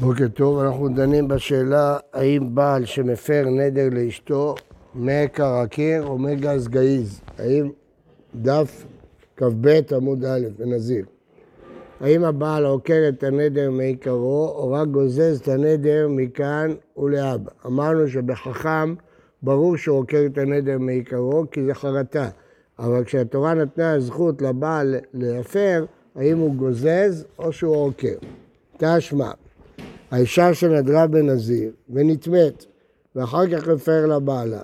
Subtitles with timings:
[0.00, 4.54] בוקר טוב, אנחנו דנים בשאלה האם בעל שמפר נדר לאשתו
[4.94, 7.70] מכה רקיר או מגז גאיז, האם
[8.34, 8.84] דף
[9.36, 11.04] כ"ב עמוד א' בנזיר.
[12.00, 17.50] האם הבעל עוקר את הנדר מעיקרו או רק גוזז את הנדר מכאן ולאבא.
[17.66, 18.94] אמרנו שבחכם
[19.42, 22.28] ברור שהוא עוקר את הנדר מעיקרו כי זה חרטה,
[22.78, 25.84] אבל כשהתורה נתנה זכות לבעל להפר,
[26.14, 28.14] האם הוא גוזז או שהוא עוקר.
[28.78, 29.30] תשמע,
[30.10, 32.64] האישה שנדרה בנזיר ונטמאת
[33.16, 34.62] ואחר כך הפר לבעלה,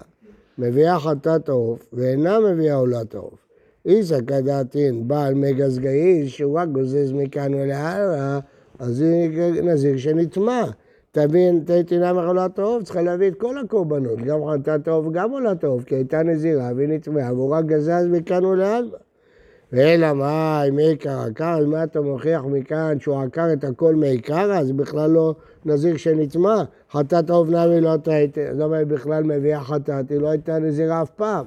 [0.59, 3.39] מביאה חטאת העוף ואינה מביאה עולת העוף.
[3.87, 8.39] איסא כדעתין בעל מגזגאי שהוא רק גוזז מכאן ולהלאה,
[8.79, 9.29] אז זה
[9.63, 10.65] נזיר שנטמע.
[11.13, 15.85] תבין, תהייתינה מחולת העוף, צריכה להביא את כל הקורבנות, גם חטאת העוף וגם עולת העוף,
[15.85, 18.99] כי הייתה נזירה והיא נטמעה, והוא רק גזז מכאן ולהלאה.
[19.73, 24.73] ואלא מה, אם עיקר עקר, אם אתה מוכיח מכאן שהוא עקר את הכל מעיקר, אז
[24.73, 25.35] בכלל לא
[25.65, 26.63] נזיר שנטמע.
[26.93, 30.11] חטאת נמי לא טעיתי, אז למה היא בכלל מביאה חטאת?
[30.11, 31.47] היא לא הייתה נזירה אף פעם.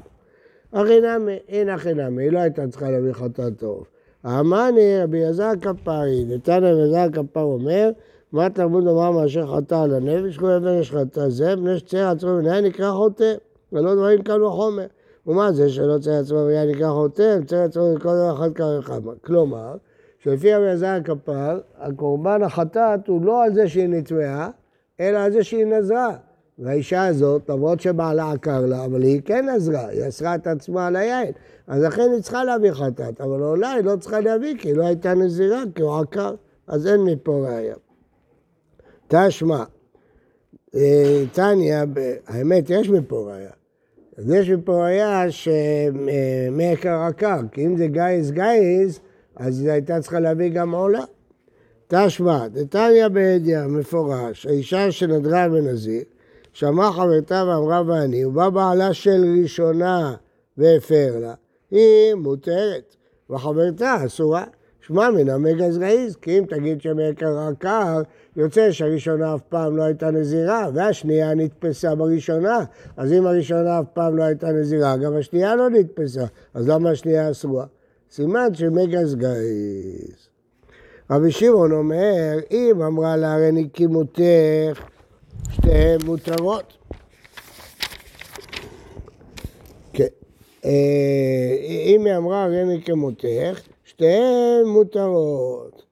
[0.71, 3.87] אחי נמי, הנה אחי נמי, היא לא הייתה צריכה להביא חטאת העוף.
[4.25, 7.91] אמני רבי אלעזר כפרי, נתניה רבי אלעזר כפר אומר,
[8.31, 12.37] מה תלמוד לומר מאשר חטא על הנפש, כל אבן יש חטא זה, בני שצר עצמו
[12.37, 13.33] מנהל נקרא חוטא,
[13.73, 14.85] ולא דברים קל וחומר.
[15.27, 17.83] ומה זה שלא צריך עצמו ויהיה נקרא חוטא, צריך עצמו
[18.33, 19.11] אחד כמה וכמה.
[19.21, 19.75] כלומר,
[20.19, 24.49] שלפי רבי אלעזר הכפר, הקורבן החטאת הוא לא על זה שהיא נטמעה,
[24.99, 26.15] אלא על זה שהיא נזרה.
[26.59, 30.95] והאישה הזאת, למרות שבעלה עקר לה, אבל היא כן נזרה, היא אסרה את עצמה על
[30.95, 31.31] היין.
[31.67, 34.85] אז לכן היא צריכה להביא חטאת, אבל אולי היא לא צריכה להביא, כי היא לא
[34.85, 36.35] הייתה נזירה, כי הוא עקר,
[36.67, 37.75] אז אין מפה ראיה.
[39.07, 39.63] תשמע,
[41.33, 41.83] טניה,
[42.27, 43.51] האמת, יש מפה ראיה.
[44.17, 48.99] יש מפה ראיה שמעקר עקר, כי אם זה גייז גייז,
[49.35, 51.03] אז היא הייתה צריכה להביא גם עולה.
[51.87, 56.03] תשמע, דתניא בידיעה מפורש, האישה שנדרה בנזיר,
[56.53, 60.15] שמעה חברתה ואמרה ואני, ובא בעלה של ראשונה
[60.57, 61.33] והפר לה,
[61.71, 62.95] היא מותרת,
[63.29, 64.43] וחברתה אסורה.
[64.87, 68.01] שמע מן המגז רעיז, כי אם תגיד שמעקר עקר,
[68.35, 72.63] יוצא שהראשונה אף פעם לא הייתה נזירה, והשנייה נתפסה בראשונה.
[72.97, 77.31] אז אם הראשונה אף פעם לא הייתה נזירה, גם השנייה לא נתפסה, אז למה השנייה
[77.31, 77.65] אסורה?
[78.11, 80.27] סימן שמגז גריז.
[81.11, 84.81] רבי שמעון אומר, אם אמרה לה הרי נקימותך,
[85.51, 86.77] שתיהן מותרות.
[89.93, 90.07] כן.
[90.63, 93.61] אם היא אמרה הרי נקימותך,
[93.93, 95.83] שתיהן מותרות.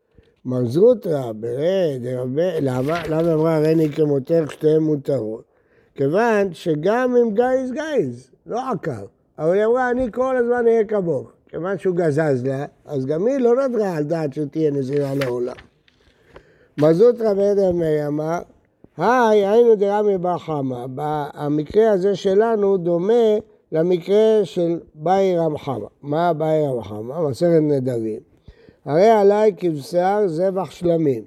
[0.45, 2.01] מרזוטרא ברד,
[2.62, 3.07] למה?
[3.09, 5.44] למה אמרה הרי נקימותך שתיהן מותרות?
[5.95, 9.06] כיוון שגם אם גייז גייז, לא עקר,
[9.40, 11.31] אבל היא אמרה אני כל הזמן אהיה כמוך.
[11.50, 15.56] כיוון שהוא גזז לה, אז גם היא לא נדרה על דעת שתהיה נזירה לעולם.
[16.78, 18.40] מזוטרא בעדר מאיר אמר,
[18.97, 20.85] היי, היינו דרמי בר חמא.
[21.34, 23.38] המקרה הזה שלנו דומה
[23.72, 25.88] למקרה של באי רם חמא.
[26.02, 27.30] מה באי רם חמא?
[27.30, 28.20] מסכת נדרים.
[28.86, 31.24] הרי עליי כבשר זבח שלמים.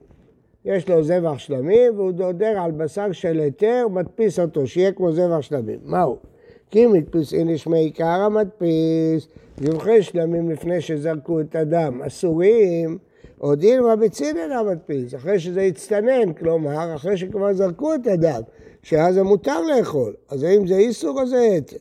[0.64, 5.40] יש לו זבח שלמים והוא דודר על בשר של היתר, מדפיס אותו, שיהיה כמו זבח
[5.40, 5.78] שלמים.
[5.84, 6.16] מהו?
[6.70, 9.28] כי מדפיסין לשמי עיקר המדפיס,
[9.60, 12.98] זבחי שלמים לפני שזרקו את הדם, אסורים,
[13.40, 18.40] או דין רבי צינן המדפיס, אחרי שזה הצטנן, כלומר, אחרי שכבר זרקו את הדם,
[18.82, 21.76] שאז זה מותר לאכול, אז האם זה איסור או זה היתר?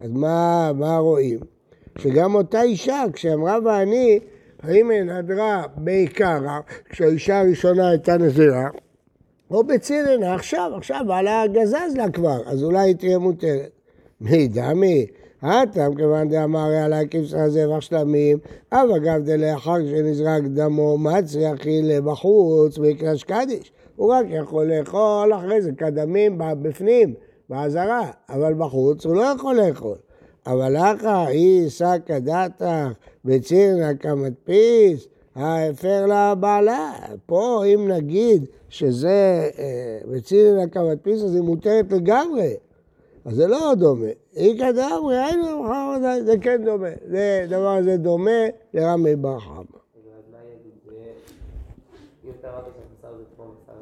[0.00, 1.38] אז מה, מה רואים?
[1.98, 4.18] שגם אותה אישה, כשאמרה ואני,
[4.62, 8.68] האם היא נדרה בעיקרה, כשהאישה הראשונה הייתה נזירה,
[9.50, 13.70] או בציננה עכשיו, עכשיו בעלה גזז לה כבר, אז אולי היא תהיה מותרת.
[14.20, 15.06] מי דמי?
[15.42, 18.38] הטם כיוון דאמר עלי כבשר זבח שלמים,
[18.72, 23.72] אב אגב דלאחר שנזרק דמו מצרי אכילה בחוץ מקרש קדיש.
[23.96, 27.14] הוא רק יכול לאכול אחרי זה כדמים בפנים,
[27.50, 29.96] באזהרה, אבל בחוץ הוא לא יכול לאכול.
[30.46, 32.64] אבל אחא היא סקא דתך
[33.24, 36.92] בצירנא כמדפיס, ההפר לה בעלה.
[37.26, 39.50] פה אם נגיד שזה
[40.10, 42.54] בצירנא כמדפיס אז היא מותרת לגמרי.
[43.24, 44.06] אז זה לא דומה.
[44.36, 46.88] אי כדאמרי, היינו מחר זה כן דומה.
[47.06, 48.40] זה דבר הזה דומה
[48.74, 49.77] לרמי בר חמא.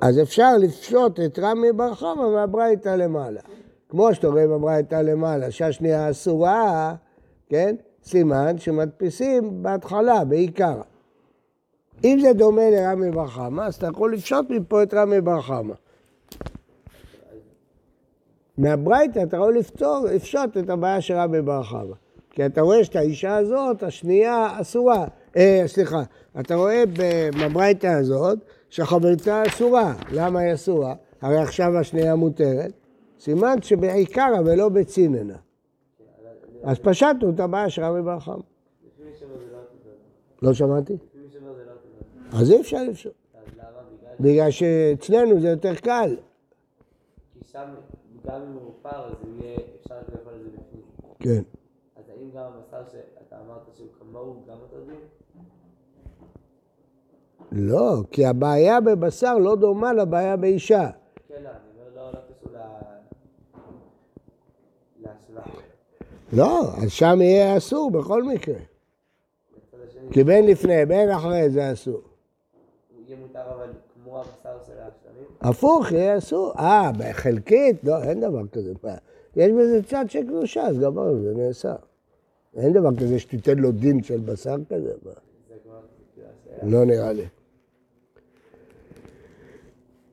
[0.00, 3.40] אז אפשר לפשוט את רמי בר חמא מהברייתא למעלה.
[3.88, 6.94] כמו שאתה רואה בברייתא למעלה, שהשנייה אסורה,
[7.48, 7.76] כן?
[8.04, 10.81] סימן שמדפיסים בהתחלה, בעיקר.
[12.04, 15.75] אם זה דומה לרמי בר חמא, אז אתה יכול לפשוט מפה את רמי בר חמא.
[18.58, 21.94] מהברייתא אתה יכול לפתור, לפשוט את הבעיה של רבי בר חמא.
[22.31, 25.06] כי אתה רואה שאת האישה הזאת, השנייה אסורה.
[25.37, 26.02] אה, סליחה,
[26.40, 26.84] אתה רואה
[27.40, 28.38] בברייתא הזאת,
[28.70, 29.94] שחברתה אסורה.
[30.12, 30.94] למה היא אסורה?
[31.20, 32.72] הרי עכשיו השנייה מותרת.
[33.18, 35.36] סימן שבעיקרא ולא בציננה.
[36.62, 38.42] אז פשטנו את הבעיה של רבי בר חמא.
[40.42, 40.96] לא שמעתי?
[42.32, 43.12] אז אי אפשר לפשוט.
[44.20, 46.16] בגלל שאצלנו זה יותר קל.
[47.32, 47.69] כי שם,
[48.26, 50.82] גם אם הוא מופר, אז יהיה אפשר לאכול את זה בפנים.
[51.19, 51.42] כן.
[51.96, 55.00] אז האם גם הבשר שאתה אמרת שהוא כמוהו, גם אותו דין?
[57.52, 60.90] לא, כי הבעיה בבשר לא דומה לבעיה באישה.
[61.28, 62.58] כן, לא, אני לא, לא קשור ל...
[65.02, 65.60] להשוואה.
[66.32, 68.58] לא, אז שם יהיה אסור בכל מקרה.
[70.10, 71.94] כי בין לפני, בין אחרי זה אסור.
[71.94, 75.25] הוא יהיה מותר אבל כמו הבשר של השלמים?
[75.40, 76.52] הפוך, יהיה אסור.
[76.58, 77.84] אה, בחלקית?
[77.84, 78.72] לא, אין דבר כזה.
[79.37, 81.76] יש בזה צד של קדושה, אז גמרנו, זה נאסר.
[82.56, 84.93] אין דבר כזה שתיתן לו דין של בשר כזה.
[86.62, 87.25] לא נראה לי.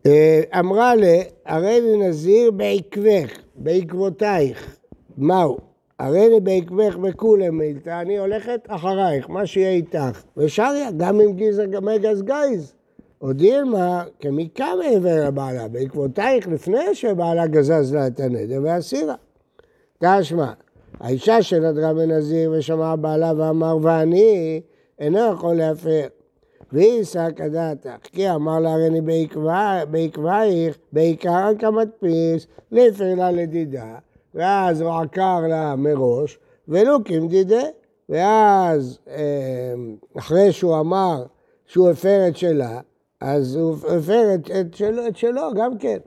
[0.05, 4.77] אה, אמרה לה, הרי נזיר בעקבך, בעקבותייך.
[5.17, 5.57] מהו?
[5.99, 10.23] הרי לי בעקבך בכולם מילתא, אני הולכת אחרייך, מה שיהיה איתך.
[10.37, 12.73] ושריה, גם עם גיזר מגז גייז.
[13.21, 19.15] או דילמה, כמיקה מעבר לבעלה, בעקבותייך לפני שבעלה גזז לה את הנדר והסירה.
[19.99, 20.53] תשמע,
[20.99, 24.61] האישה שנדרה בנזיר ושמעה בעלה ואמר ואני
[24.99, 26.07] אינו יכול להפר.
[26.73, 33.95] והיא שק דעתך, כי אמר לה בעקבה- בעקבייך, בעיקר כמדפיס, לפר לה לדידה,
[34.35, 37.63] ואז הוא עקר לה מראש, ולו כמדידה,
[38.09, 39.73] ואז אה,
[40.17, 41.23] אחרי שהוא אמר
[41.65, 42.79] שהוא הפר את שלה,
[43.21, 45.97] אז הוא הפר את, את, שלו, את שלו גם כן.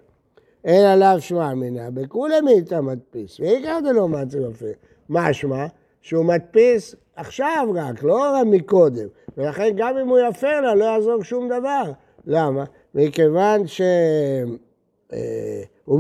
[0.65, 4.67] אין עליו שמע מינה, בכולי מאיתה מדפיס, ועיקר דלא מצא יפה.
[5.09, 5.67] מה שמע?
[6.01, 9.07] שהוא מדפיס עכשיו רק, לא מקודם.
[9.37, 11.93] ולכן גם אם הוא יפר לה, לא יעזור שום דבר.
[12.27, 12.65] למה?
[12.95, 14.51] מכיוון שהוא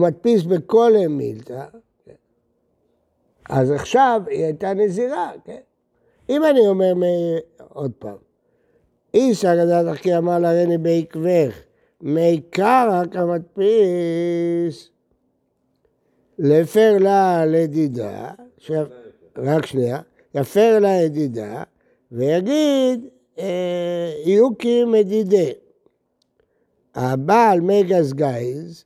[0.00, 1.64] מדפיס בכולי מילתא,
[3.50, 5.60] אז עכשיו היא הייתה נזירה, כן?
[6.28, 6.94] אם אני אומר,
[7.68, 8.16] עוד פעם,
[9.14, 11.60] איסא גדלת כי אמר לה הריני בעקבך,
[12.00, 14.90] מעיקרא כמדפיס,
[16.38, 18.30] לפר לה לדידה.
[19.36, 20.00] רק שנייה,
[20.36, 21.62] יפר לה ידידה,
[22.12, 25.50] ויגיד, אה, יוקי מדידה.
[26.94, 28.84] הבעל מגז גייז,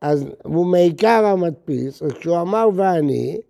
[0.00, 3.40] אז הוא מעיקר המדפיס, אז כשהוא אמר ואני,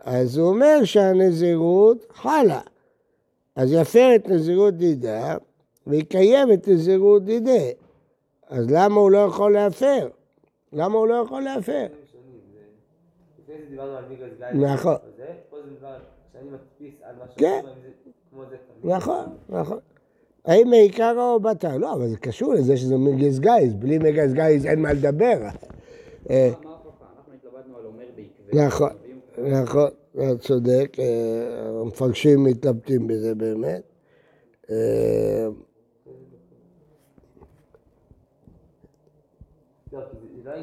[0.00, 2.60] אז הוא אומר שהנזירות חלה.
[3.56, 5.36] אז יפר את נזירות דידה,
[5.86, 7.62] ויקיים את נזירות דידה.
[8.48, 10.08] אז למה הוא לא יכול להפר?
[10.72, 11.86] למה הוא לא יכול להפר?
[14.54, 14.96] נכון.
[16.34, 17.62] וזה, פה זה דבר שאני מדפיס על מה כן.
[18.30, 18.94] כמו זה תמיד.
[18.94, 19.78] נכון, נכון.
[20.44, 21.76] האם מעיקר או בתר?
[21.76, 25.38] לא, אבל זה קשור לזה שזה מגז גייז, בלי מגז גייז אין מה לדבר.
[26.30, 26.52] אה.
[28.52, 28.90] נכון,
[29.38, 33.82] נכון, אתה צודק, אה, המפרשים מתלבטים בזה באמת.
[34.70, 35.46] אה,
[39.92, 40.56] לא, לא.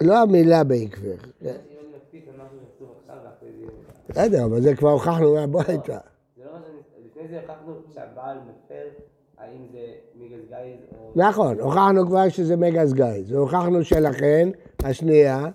[0.00, 1.26] לא המילה בעקבך.
[1.40, 1.48] כן.
[1.48, 3.70] אם אני מדפיס על משהו שכתוב עכשיו, ואחרי זה יהיה...
[4.10, 5.98] בסדר, אבל זה כבר הוכחנו מהביתה.
[6.36, 6.58] זה לא מה.
[7.06, 8.88] לפני זה הוכחנו שהבעל מפר,
[9.38, 9.78] האם זה
[10.14, 11.12] מיגל גייז או...
[11.14, 14.48] נכון, הוכחנו כבר שזה מגז גייז, והוכחנו שלכן,
[14.82, 15.46] השנייה,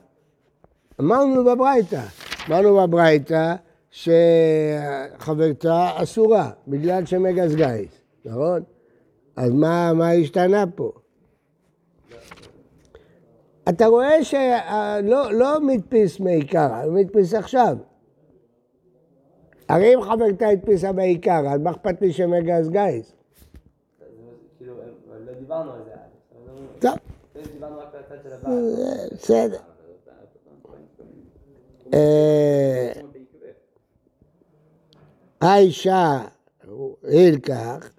[1.00, 2.02] אמרנו בברייתא,
[2.50, 3.56] אמרנו בברייתא
[3.92, 7.90] שחברתה אסורה, בגלל שמגז גייז,
[8.26, 8.64] נכון?
[9.36, 10.92] אז מה, מה השתנה פה?
[13.70, 17.78] אתה רואה שלא לא מדפיס מעיקרא, הוא מדפיס עכשיו.
[19.70, 23.06] הרי אם חברתה הדפיסה בעיקר, אז מה אכפת לי שמגז גייז?
[24.00, 24.06] זה
[24.58, 24.74] כאילו,
[25.26, 25.92] לא דיברנו על זה
[26.48, 26.94] לא- טוב.
[27.36, 28.54] זה דיברנו רק על הצד של הבעל.
[28.54, 29.58] אה, בסדר.
[31.94, 32.92] אה,
[35.42, 36.22] האישה,
[37.04, 37.90] הילקח,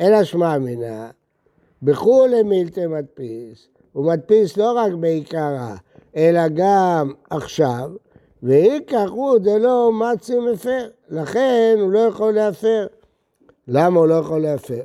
[0.00, 1.10] אלא שמע מינה,
[1.82, 5.76] בכולי מילתא מדפיס, הוא מדפיס לא רק בעיקרה,
[6.16, 7.90] אלא גם עכשיו,
[8.44, 12.86] והילקח הוא דלא מצי מפר, לכן הוא לא יכול להפר.
[13.68, 14.82] למה הוא לא יכול להפר?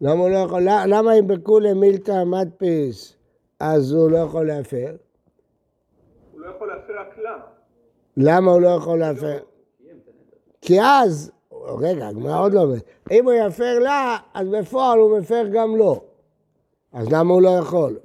[0.00, 3.16] למה הוא לא יכול, למה אם בכולי מילתא מדפיס,
[3.60, 4.96] אז הוא לא יכול להפר?
[6.32, 7.36] הוא לא יכול להפר רק לה.
[8.16, 9.38] למה הוא לא יכול להפר?
[10.62, 11.32] כי אז,
[11.80, 16.04] רגע, הגמרא עוד לא אומרת, אם הוא יפר לה, אז בפועל הוא מפר גם לו.
[16.92, 17.96] אז למה הוא לא יכול?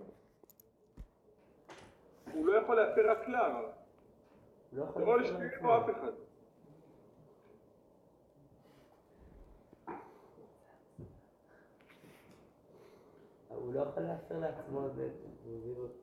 [2.33, 3.20] הוא לא יכול להפר רק
[4.73, 6.11] לא יכול לא אף אחד.
[13.49, 16.01] הוא לא יכול להפר לעצמו בנזירות.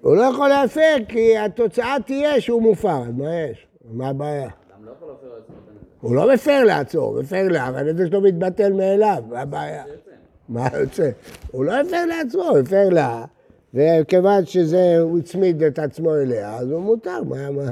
[0.00, 3.66] הוא לא יכול להפר כי התוצאה תהיה שהוא מופר, אז מה יש?
[3.84, 4.50] מה הבעיה?
[4.80, 5.54] לא את.
[6.00, 9.84] הוא לא מפר לעצמו, הוא מפר לה, אבל הנזק שלו מתבטל מאליו, מה הבעיה?
[9.86, 10.12] זה.
[10.48, 11.10] מה יוצא?
[11.50, 13.24] הוא לא הפר לעצמו, הוא הפר לה,
[13.74, 17.62] וכיוון שזה, הוא הצמיד את עצמו אליה, אז הוא מותר, מה, מה...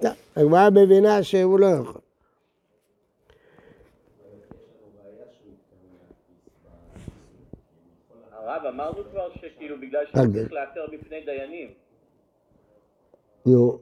[0.00, 2.00] טוב, הגמרא מבינה שהוא לא יכול.
[8.32, 10.04] הרב, אמרנו כבר שכאילו בגלל.
[10.06, 11.68] שצריך להפר בפני דיינים.
[13.46, 13.78] נו,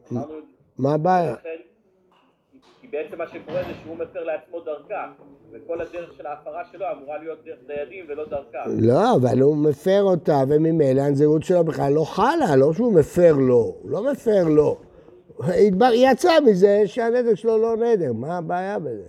[0.78, 1.34] מה הבעיה?
[2.90, 5.12] בעצם מה שקורה זה שהוא מפר לעצמו דרכה,
[5.52, 8.64] וכל הדרך של ההפרה שלו אמורה להיות דרך דיינים ולא דרכה.
[8.66, 13.74] לא, אבל הוא מפר אותה, וממילא הנזירות שלו בכלל לא חלה, לא שהוא מפר לו,
[13.82, 14.76] הוא לא מפר לו.
[15.94, 19.08] יצא מזה שהנזק שלו לא נדר, מה הבעיה בזה?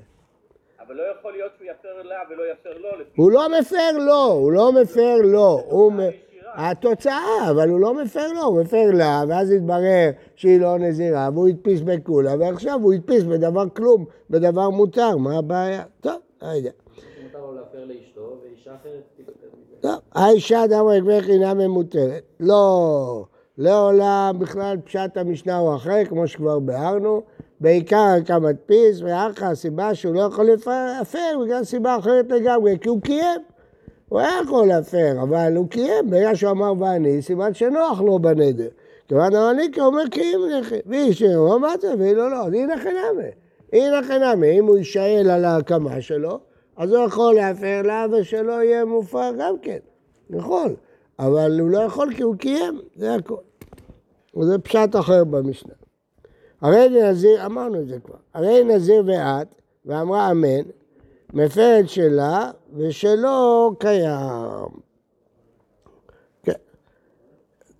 [0.80, 4.52] אבל לא יכול להיות שהוא יפר לה ולא יפר לו, הוא לא מפר לו, הוא
[4.52, 5.62] לא מפר לו,
[6.56, 11.48] התוצאה, אבל הוא לא מפר לו, הוא מפר לה, ואז התברר שהיא לא נזירה, והוא
[11.48, 15.84] הדפיס בכולה, ועכשיו הוא הדפיס בדבר כלום, בדבר מותר, מה הבעיה?
[16.02, 16.72] טוב, לא יודע.
[17.24, 19.12] מותר לו להפר לאשתו, ואישה אחרת.
[19.82, 22.24] טוב, האישה דמרי גמך אינה ממותרת.
[22.40, 23.26] לא,
[23.58, 27.22] לעולם בכלל פשט המשנה הוא אחר, כמו שכבר ביארנו.
[27.60, 33.42] בעיקר כמדפיס, ואחר הסיבה שהוא לא יכול להפר, בגלל סיבה אחרת לגמרי, כי הוא קיים.
[34.12, 38.68] הוא היה יכול להפר, אבל הוא קיים, ברגע שהוא אמר ואני, סימן שנוח לו בנדר.
[39.08, 43.30] כיוון אני אומר קיים לכי, והיא שאומר מה זה, והיא לא לא, אז הנה חינמי.
[43.74, 46.40] הנה חינמי, אם הוא יישאל על ההקמה שלו,
[46.78, 49.78] אז הוא יכול להפר לה ושלא יהיה מופר גם כן.
[50.30, 50.76] יכול,
[51.20, 53.36] אבל הוא לא יכול כי הוא קיים, זה הכל.
[54.38, 55.74] וזה פשט אחר במשנה.
[56.62, 59.48] הרי נזיר, אמרנו את זה כבר, הרי נזיר ואת,
[59.86, 60.62] ואמרה אמן,
[61.34, 64.70] מפרת שלה ושלא קיים.
[66.44, 66.52] כן.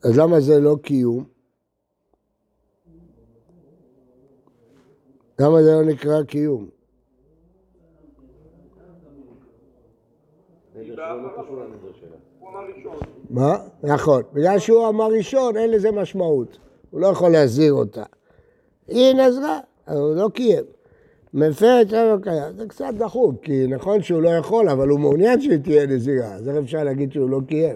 [0.04, 1.24] אז למה זה לא קיום?
[5.40, 6.70] למה זה לא נקרא קיום?
[13.30, 13.58] מה?
[13.84, 14.24] נכון.
[14.34, 16.58] בגלל שהוא אמר ראשון, אין לזה משמעות.
[16.90, 18.04] הוא לא יכול להזהיר אותה.
[18.88, 20.64] היא נזרה, אבל הוא לא קיים.
[21.34, 22.58] מפרת שלא קיים.
[22.58, 26.34] זה קצת דחוק, כי נכון שהוא לא יכול, אבל הוא מעוניין שהיא תהיה נזירה.
[26.34, 27.76] אז איך אפשר להגיד שהוא לא קיים?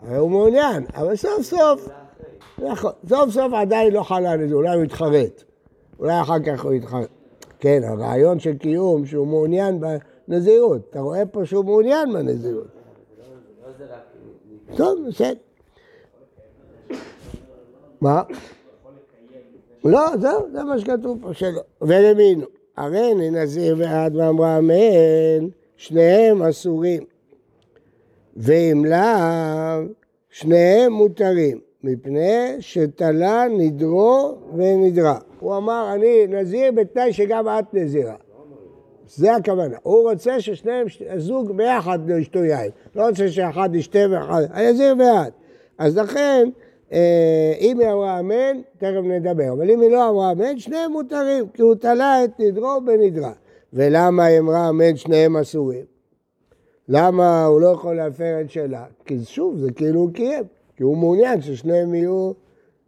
[0.00, 1.88] הרי הוא מעוניין, אבל סוף סוף,
[2.58, 5.42] נכון, סוף סוף עדיין לא חלה נזיר, אולי הוא יתחרט.
[5.98, 7.08] אולי אחר כך הוא יתחרט.
[7.60, 9.80] כן, הרעיון של קיום, שהוא מעוניין
[10.28, 10.80] בנזירות.
[10.90, 12.66] אתה רואה פה שהוא מעוניין בנזירות.
[14.76, 15.34] טוב, בסדר.
[18.00, 18.22] מה?
[19.84, 21.60] לא, זהו, זה מה שכתוב פה שלא.
[21.82, 22.46] ולמינו,
[22.78, 27.02] הרי נזיר ועד ואמרה אמן, שניהם אסורים.
[28.36, 29.88] ואם לאו,
[30.30, 35.18] שניהם מותרים, מפני שתלה נדרו ונדרה.
[35.40, 38.14] הוא אמר, אני נזיר בתנאי שגם את נזירה.
[39.06, 39.76] זה הכוונה.
[39.82, 42.70] הוא רוצה ששניהם, הזוג ביחד לא ישתו יין.
[42.94, 45.32] לא רוצה שאחד ישתה ואחד, הנזיר ואת.
[45.78, 46.48] אז לכן,
[47.60, 49.52] אם היא אמרה אמן, תכף נדבר.
[49.52, 53.32] אבל אם היא לא אמרה אמן, שניהם מותרים, כי הוא תלה את נדרו בנדרה.
[53.72, 55.84] ולמה היא אמרה אמן, שניהם אסורים?
[56.88, 58.84] למה הוא לא יכול להפר את שלה?
[59.04, 60.44] כי שוב, זה כאילו הוא קיים.
[60.76, 62.32] כי הוא מעוניין ששניהם יהיו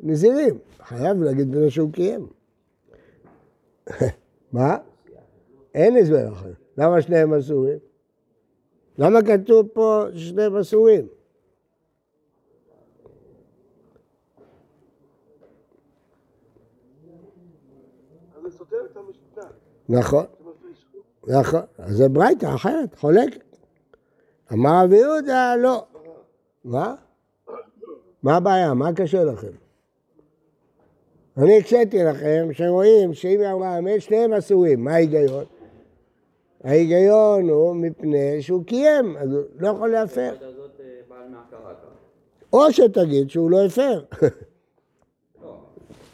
[0.00, 0.58] נזירים.
[0.82, 2.26] חייב להגיד בנו שהוא קיים.
[4.52, 4.76] מה?
[5.74, 6.52] אין הסבר אחר.
[6.78, 7.78] למה שניהם אסורים?
[8.98, 11.06] למה כתוב פה ששניהם אסורים?
[18.36, 19.50] אז זה סותר את המשנה.
[19.90, 20.24] נכון.
[21.26, 21.60] נכון.
[21.78, 23.56] אז זה ברייתא אחרת, חולקת.
[24.52, 25.84] אמר רבי יהודה, לא.
[26.64, 26.94] מה?
[28.22, 28.74] מה הבעיה?
[28.74, 29.52] מה קשה לכם?
[31.36, 34.84] אני הקשיתי לכם שרואים שאם היא אמרה אמת, שניהם אסורים.
[34.84, 35.44] מה ההיגיון?
[36.64, 40.34] ההיגיון הוא מפני שהוא קיים, אז הוא לא יכול להפר.
[40.42, 40.50] אה.
[42.52, 44.00] או שתגיד שהוא לא הפר.
[45.42, 45.58] לא,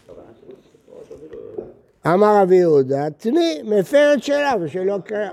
[0.04, 1.38] הכוונה שלו שפה תובילו...
[2.14, 5.32] אמר רבי יהודה, תני, מפרת שלה ושלא קיים.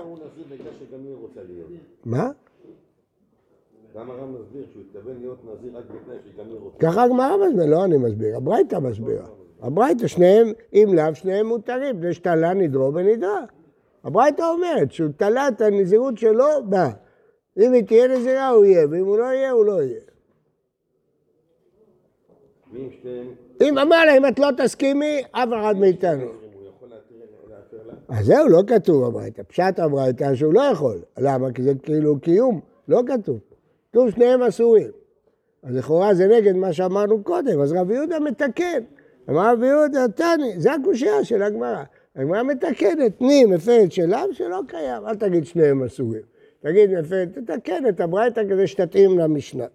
[1.48, 1.70] להיות.
[2.04, 2.30] מה?
[3.96, 6.78] גם הרב מסביר שהוא התכוון להיות נזיר רק בתנאי שגם היא רוצה.
[6.78, 9.26] ככה הגמרא מסביר, לא אני מסביר, הברייתא מסבירה.
[9.60, 13.44] הברייתא, שניהם, אם לאו, שניהם מותרים, זה שתלה נדרו ונדרה.
[14.04, 16.88] הברייתא אומרת שהוא תלה את הנזירות שלו בה.
[17.58, 20.00] אם היא תהיה נזירה הוא יהיה, ואם הוא לא יהיה, הוא לא יהיה.
[23.60, 26.22] אם אמר לה, אם את לא תסכימי, אף אחד מאיתנו.
[26.22, 27.16] הוא יכול להתיר
[27.48, 27.93] להפר לה?
[28.08, 29.42] אז זהו, לא כתוב הברייתא.
[29.42, 31.02] פשט הברייתא שהוא לא יכול.
[31.18, 31.52] למה?
[31.52, 33.38] כי זה כאילו קיום, לא כתוב.
[33.90, 34.90] כתוב שניהם אסורים.
[35.62, 38.82] אז לכאורה זה נגד מה שאמרנו קודם, אז רבי יהודה מתקן.
[39.30, 41.82] אמר רבי יהודה, תני, זה הקושייה של הגמרא.
[42.16, 46.22] הגמרא מתקנת, תני מפרת שלם שלא קיים, אל תגיד שניהם אסורים.
[46.60, 49.66] תגיד מפרת, תתקן את הברייתא כדי שתתאים למשנה.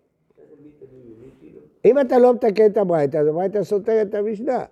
[1.86, 4.64] אם אתה לא מתקן את הברייתא, אז הברייתא סותרת את המשנה.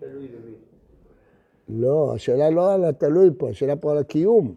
[0.00, 0.54] תלוי במי?
[1.72, 4.54] לא, השאלה לא על התלוי פה, השאלה פה על הקיום.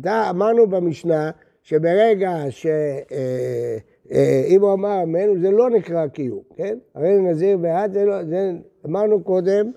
[0.00, 1.30] אתה אמרנו במשנה
[1.62, 6.78] שברגע שאם הוא אמר אמן, זה לא נקרא קיום, כן?
[6.94, 8.52] הרי נזיר בעד, זה לא, זה
[8.86, 9.72] אמרנו קודם,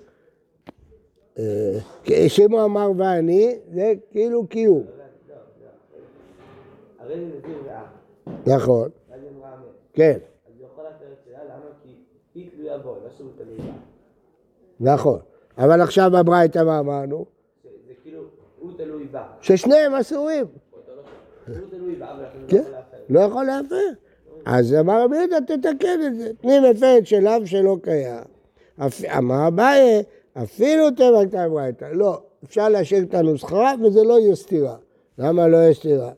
[1.38, 1.78] אה,
[2.28, 4.82] שאם הוא אמר ואני, זה כאילו קיום,
[6.98, 7.62] הרי נזיר
[8.46, 8.90] נכון.
[9.92, 10.84] כן, אז הוא יכול
[11.44, 11.64] למה?
[11.82, 11.88] כי
[12.34, 13.72] היא תלויה בו, לא שהוא תלוי בה.
[14.80, 15.18] נכון.
[15.58, 17.24] אבל עכשיו בברייתא מה אמרנו?
[17.64, 18.22] זה כאילו,
[18.58, 19.22] הוא תלוי בה.
[19.40, 20.46] ששניהם אסורים.
[21.48, 21.56] לא
[22.48, 22.62] כן.
[23.08, 23.76] לא יכול להפר.
[24.44, 26.30] אז אמר רבי יהודה, תתקן את זה.
[26.40, 28.24] תני מפרת של אב שלא קיים.
[29.18, 30.02] אמר אביי,
[30.42, 31.84] אפילו תבקת ברייתא.
[31.92, 34.76] לא, אפשר להשאיר את הנוסחה וזה לא יהיה סתירה.
[35.18, 36.10] למה לא יהיה סתירה?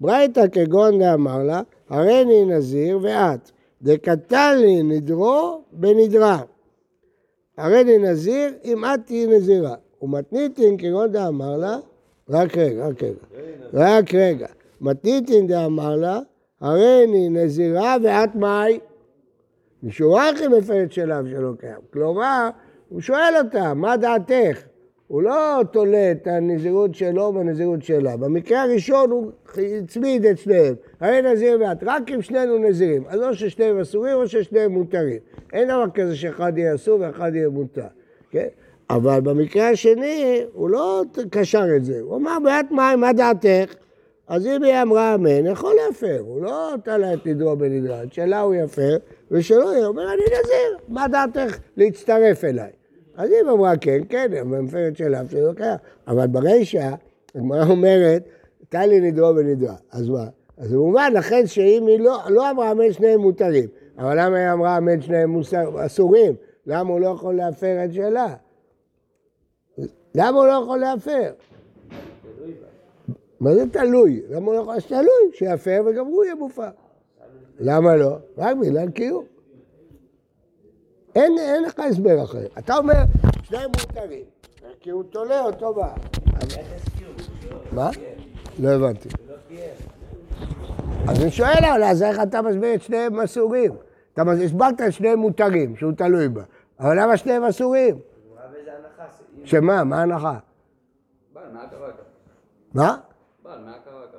[0.00, 3.50] ברייתא כגון דאמר לה, הריני נזיר ואת.
[3.82, 6.42] דקתן לי נדרו בנדרה.
[7.58, 9.74] הריני נזיר אם את תהיי נזירה.
[10.02, 11.76] ומתניתין כגון דאמר לה,
[12.30, 13.14] רק רגע, רק רגע.
[13.72, 14.46] רק רגע.
[14.80, 16.20] מתניתין דאמר לה,
[16.60, 18.78] הריני נזירה ואת מאי?
[19.82, 21.80] משורח היא מפרת שלב שלא קיים.
[21.92, 22.48] כלומר,
[22.88, 24.62] הוא שואל אותה, מה דעתך?
[25.08, 28.16] הוא לא תולה את הנזירות שלו בנזירות שלה.
[28.16, 29.30] במקרה הראשון הוא
[29.84, 30.74] הצמיד את שניהם.
[31.00, 33.02] הרי נזיר ואת, רק אם שנינו נזירים.
[33.08, 35.18] אז או ששניהם אסורים או ששניהם מותרים.
[35.52, 37.86] אין דבר כזה שאחד יהיה אסור ואחד יהיה מותר.
[38.30, 38.46] כן?
[38.90, 42.00] אבל במקרה השני, הוא לא קשר את זה.
[42.00, 43.74] הוא אמר, בעיית מים, מה דעתך?
[44.28, 46.18] אז אם היא אמרה אמן, יכול להפר.
[46.20, 48.96] הוא לא תלה את נדרו בנדרד, שלה הוא יפר,
[49.30, 52.70] ושלא יהיה, הוא אומר, אני נזיר, מה דעתך להצטרף אליי?
[53.16, 55.76] אז אם אמרה כן, כן, במפרת שלה שלא קיים.
[56.08, 56.94] אבל ברישא,
[57.34, 58.22] הגמרא אומרת,
[58.68, 59.74] טלי נדרו בנדרה.
[59.92, 60.26] אז מה?
[60.58, 64.52] אז זה מובן, לכן שאם היא לא, לא אמרה אמן שניהם מותרים, אבל למה היא
[64.52, 65.40] אמרה אמן שניהם
[65.86, 66.34] אסורים?
[66.66, 68.34] למה הוא לא יכול להפר את שלה?
[70.14, 71.32] למה הוא לא יכול להפר?
[73.40, 74.22] מה זה תלוי?
[74.30, 74.74] למה הוא לא יכול?
[74.74, 76.68] אז תלוי, שיפר וגם הוא יהיה מופר.
[77.60, 78.16] למה לא?
[78.38, 79.33] רק בגלל קיום.
[81.14, 82.46] אין, אין לך הסבר אחר.
[82.58, 83.02] אתה אומר,
[83.42, 84.24] שניהם מותרים,
[84.80, 85.94] כי הוא תולה אותו בה.
[87.72, 87.90] מה?
[88.58, 89.08] לא הבנתי.
[91.08, 93.72] אז אני שואל אז איך אתה מסביר את שניהם אסורים?
[94.12, 96.42] אתה הסברת את שניהם מותרים, שהוא תלוי בה.
[96.80, 97.98] אבל למה שניהם אסורים?
[99.44, 99.84] שמה?
[99.84, 100.38] מה ההנחה?
[101.32, 101.94] בעל, מה קראת?
[102.74, 102.96] מה?
[103.42, 104.14] בעל, מה קראת?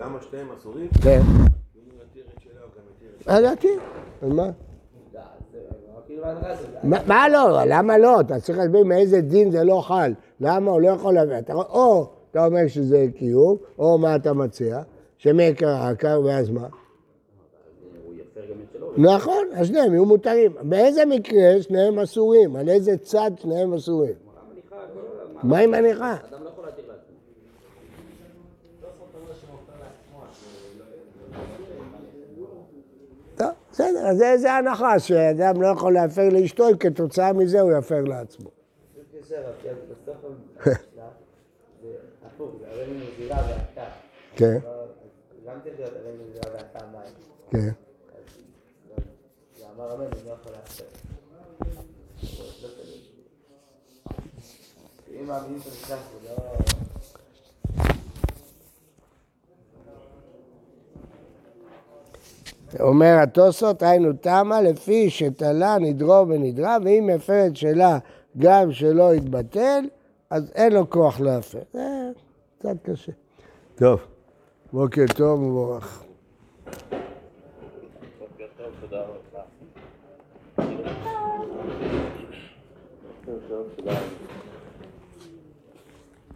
[0.00, 0.88] למה שניהם אסורים?
[1.02, 1.20] כן.
[4.20, 4.67] אם הוא
[6.82, 7.60] מה מה לא?
[7.66, 8.20] למה לא?
[8.20, 10.12] אתה צריך להסביר מאיזה דין זה לא חל.
[10.40, 11.36] למה הוא לא יכול להביא?
[11.54, 14.82] או אתה אומר שזה קיום, או מה אתה מציע?
[15.18, 16.66] שמעיקר העקר ואז מה?
[18.96, 20.52] נכון, אז שניהם יהיו מותרים.
[20.62, 22.56] באיזה מקרה שניהם אסורים?
[22.56, 24.14] על איזה צד שניהם אסורים?
[25.42, 26.16] מה עם מניחה?
[33.78, 38.04] בסדר, אז זה- זה הנחה שאדם לא יכול להפר לאשתו, אם כתוצאה מזה הוא יפר
[38.04, 38.50] לעצמו.
[39.24, 39.44] זה
[42.26, 43.84] הפוך, זה הרי אני נזירה ואתה.
[44.36, 44.84] כן, לא,
[45.46, 47.14] גם צריך להיות הרי אני נזירה ואתה מים.
[47.50, 47.70] כן.
[49.58, 50.84] זה אמר אמן, אני לא יכול להפר.
[52.62, 53.00] לא תלוי.
[55.20, 56.34] אם מאמינים במשנה זה לא...
[62.80, 67.98] אומר התוספות, היינו תמה לפי שתלה נדרו ונדרה, ואם הפרת שלה
[68.38, 69.84] גם שלא יתבטל,
[70.30, 71.62] אז אין לו כוח להפר.
[71.72, 72.10] זה
[72.58, 73.12] קצת קשה.
[73.74, 74.00] טוב,
[74.72, 76.04] בוקר טוב ומבורך.
[78.80, 79.42] תודה רבה.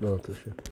[0.01, 0.17] לא.